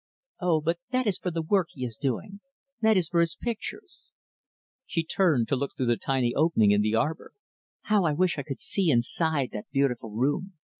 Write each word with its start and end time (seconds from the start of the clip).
"Oh, 0.39 0.61
but 0.61 0.79
that 0.89 1.05
is 1.05 1.19
for 1.19 1.29
the 1.29 1.43
work 1.43 1.67
he 1.73 1.85
is 1.85 1.95
doing; 1.95 2.39
that 2.81 2.97
is 2.97 3.07
for 3.07 3.21
his 3.21 3.35
pictures." 3.39 4.09
She 4.87 5.03
turned 5.03 5.47
to 5.49 5.55
look 5.55 5.75
through 5.77 5.85
the 5.85 5.95
tiny 5.95 6.33
opening 6.33 6.71
in 6.71 6.81
the 6.81 6.95
arbor. 6.95 7.33
"How 7.83 8.05
I 8.05 8.13
wish 8.13 8.39
I 8.39 8.41
could 8.41 8.59
see 8.59 8.89
inside 8.89 9.51
that 9.53 9.69
beautiful 9.71 10.09
room. 10.09 10.53